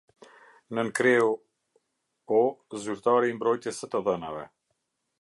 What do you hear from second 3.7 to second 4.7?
së të Dhënave.